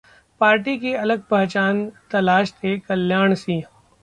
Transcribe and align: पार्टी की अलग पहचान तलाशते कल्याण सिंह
पार्टी 0.41 0.77
की 0.77 0.93
अलग 0.93 1.21
पहचान 1.29 1.85
तलाशते 2.11 2.77
कल्याण 2.79 3.33
सिंह 3.35 3.61